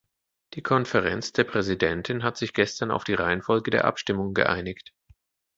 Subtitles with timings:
[0.55, 4.95] Die Konferenz der Präsidenten hat sich gestern auf die Reihenfolge der Abstimmung geeinigt.